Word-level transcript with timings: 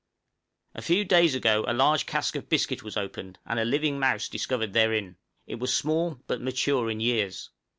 _"A 0.79 0.81
few 0.81 1.05
days 1.05 1.35
ago 1.35 1.63
a 1.67 1.75
large 1.75 2.07
cask 2.07 2.35
of 2.35 2.49
biscuit 2.49 2.81
was 2.81 2.97
opened, 2.97 3.37
and 3.45 3.59
a 3.59 3.63
living 3.63 3.99
mouse 3.99 4.27
discovered 4.29 4.73
therein! 4.73 5.15
it 5.45 5.59
was 5.59 5.75
small, 5.77 6.19
but 6.25 6.41
mature 6.41 6.89
in 6.89 6.99
years. 6.99 7.51